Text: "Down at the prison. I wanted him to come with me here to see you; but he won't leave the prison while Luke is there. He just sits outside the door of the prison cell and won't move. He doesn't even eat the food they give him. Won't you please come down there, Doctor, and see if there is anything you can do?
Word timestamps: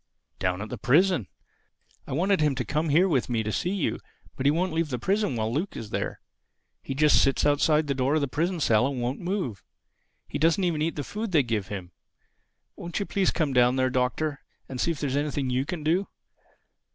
"Down 0.39 0.63
at 0.63 0.69
the 0.69 0.79
prison. 0.79 1.27
I 2.07 2.13
wanted 2.13 2.41
him 2.41 2.55
to 2.55 2.65
come 2.65 2.87
with 2.87 3.29
me 3.29 3.37
here 3.37 3.43
to 3.43 3.51
see 3.51 3.69
you; 3.69 3.99
but 4.35 4.47
he 4.47 4.51
won't 4.51 4.73
leave 4.73 4.89
the 4.89 4.97
prison 4.97 5.35
while 5.35 5.53
Luke 5.53 5.77
is 5.77 5.91
there. 5.91 6.21
He 6.81 6.95
just 6.95 7.21
sits 7.21 7.45
outside 7.45 7.85
the 7.85 7.93
door 7.93 8.15
of 8.15 8.21
the 8.21 8.27
prison 8.27 8.59
cell 8.59 8.87
and 8.87 8.99
won't 8.99 9.19
move. 9.19 9.63
He 10.27 10.39
doesn't 10.39 10.63
even 10.63 10.81
eat 10.81 10.95
the 10.95 11.03
food 11.03 11.31
they 11.31 11.43
give 11.43 11.67
him. 11.67 11.91
Won't 12.75 12.99
you 12.99 13.05
please 13.05 13.29
come 13.29 13.53
down 13.53 13.75
there, 13.75 13.91
Doctor, 13.91 14.39
and 14.67 14.81
see 14.81 14.89
if 14.89 14.99
there 14.99 15.07
is 15.11 15.15
anything 15.15 15.51
you 15.51 15.65
can 15.67 15.83
do? 15.83 16.07